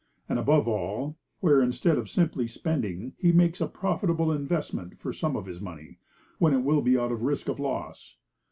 [0.27, 5.35] And above all, where instead of simply spending, he makes a profitable investment for some
[5.35, 5.99] of his money,
[6.39, 8.17] when it will be out of risk of loss.